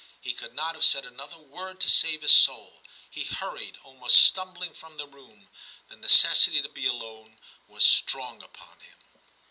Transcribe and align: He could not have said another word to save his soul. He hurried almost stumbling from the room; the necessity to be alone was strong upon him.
He 0.19 0.33
could 0.33 0.53
not 0.55 0.73
have 0.73 0.83
said 0.83 1.05
another 1.05 1.37
word 1.37 1.79
to 1.81 1.87
save 1.87 2.23
his 2.23 2.33
soul. 2.33 2.81
He 3.07 3.23
hurried 3.25 3.77
almost 3.83 4.17
stumbling 4.23 4.73
from 4.73 4.97
the 4.97 5.05
room; 5.07 5.47
the 5.89 5.95
necessity 5.95 6.59
to 6.59 6.69
be 6.69 6.87
alone 6.87 7.37
was 7.67 7.85
strong 7.85 8.41
upon 8.41 8.79
him. 8.79 8.97